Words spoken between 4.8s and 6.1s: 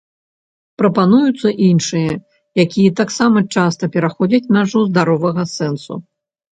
здаровага сэнсу.